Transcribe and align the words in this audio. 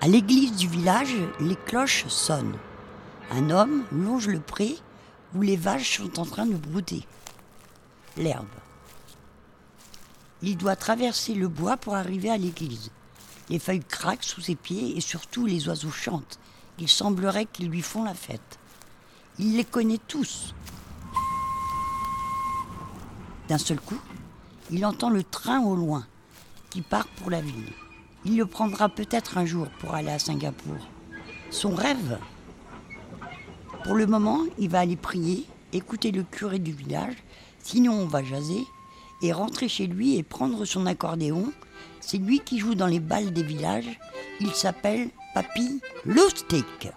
À 0.00 0.06
l'église 0.06 0.52
du 0.52 0.68
village, 0.68 1.14
les 1.40 1.56
cloches 1.56 2.06
sonnent. 2.06 2.56
Un 3.32 3.50
homme 3.50 3.84
longe 3.90 4.28
le 4.28 4.38
pré 4.38 4.76
où 5.34 5.42
les 5.42 5.56
vaches 5.56 5.98
sont 5.98 6.20
en 6.20 6.24
train 6.24 6.46
de 6.46 6.54
brouter 6.54 7.04
l'herbe. 8.16 8.46
Il 10.42 10.56
doit 10.56 10.76
traverser 10.76 11.34
le 11.34 11.48
bois 11.48 11.76
pour 11.76 11.96
arriver 11.96 12.30
à 12.30 12.36
l'église. 12.36 12.90
Les 13.48 13.58
feuilles 13.58 13.84
craquent 13.84 14.24
sous 14.24 14.40
ses 14.40 14.54
pieds 14.54 14.96
et 14.96 15.00
surtout 15.00 15.46
les 15.46 15.68
oiseaux 15.68 15.90
chantent. 15.90 16.38
Il 16.78 16.88
semblerait 16.88 17.46
qu'ils 17.46 17.68
lui 17.68 17.82
font 17.82 18.04
la 18.04 18.14
fête. 18.14 18.58
Il 19.38 19.56
les 19.56 19.64
connaît 19.64 20.00
tous. 20.06 20.54
D'un 23.48 23.58
seul 23.58 23.80
coup, 23.80 23.98
il 24.70 24.84
entend 24.84 25.10
le 25.10 25.24
train 25.24 25.60
au 25.60 25.74
loin 25.74 26.06
qui 26.70 26.82
part 26.82 27.08
pour 27.08 27.30
la 27.30 27.40
ville. 27.40 27.72
Il 28.24 28.36
le 28.36 28.46
prendra 28.46 28.88
peut-être 28.88 29.38
un 29.38 29.46
jour 29.46 29.68
pour 29.80 29.94
aller 29.94 30.10
à 30.10 30.18
Singapour. 30.18 30.76
Son 31.50 31.74
rêve. 31.74 32.18
Pour 33.84 33.94
le 33.94 34.06
moment, 34.06 34.40
il 34.58 34.68
va 34.68 34.80
aller 34.80 34.96
prier, 34.96 35.46
écouter 35.72 36.10
le 36.10 36.22
curé 36.22 36.58
du 36.58 36.72
village, 36.72 37.14
sinon 37.62 37.92
on 37.92 38.06
va 38.06 38.22
jaser, 38.22 38.64
et 39.22 39.32
rentrer 39.32 39.68
chez 39.68 39.86
lui 39.86 40.16
et 40.16 40.22
prendre 40.22 40.64
son 40.64 40.86
accordéon. 40.86 41.52
C'est 42.00 42.18
lui 42.18 42.40
qui 42.40 42.58
joue 42.58 42.74
dans 42.74 42.86
les 42.86 43.00
balles 43.00 43.32
des 43.32 43.42
villages. 43.42 43.98
Il 44.40 44.52
s'appelle 44.52 45.10
Papy 45.34 45.80
Loustic. 46.04 46.88